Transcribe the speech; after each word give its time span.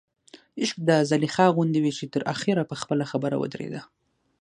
عشق 0.61 0.77
د 0.89 0.89
زلیخا 1.09 1.45
غوندې 1.55 1.79
وي 1.81 1.91
چې 1.97 2.05
تر 2.13 2.21
اخره 2.33 2.63
په 2.69 2.75
خپله 2.81 3.05
خبر 3.11 3.31
ودرېده. 3.37 3.81